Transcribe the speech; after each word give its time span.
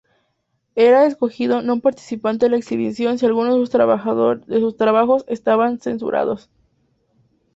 Hera 0.73 1.05
escogió 1.05 1.61
no 1.61 1.79
participar 1.79 2.39
en 2.43 2.49
la 2.49 2.57
exhibición 2.57 3.19
si 3.19 3.27
algunos 3.27 3.53
de 3.53 4.59
sus 4.61 4.73
trabajos 4.75 5.25
estaban 5.27 5.79
censurados. 5.79 6.49